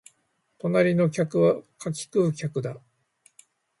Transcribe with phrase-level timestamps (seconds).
[0.57, 2.75] 隣の客は柿食う客だ